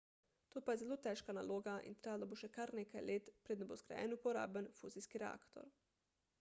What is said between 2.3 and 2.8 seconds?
bo še kar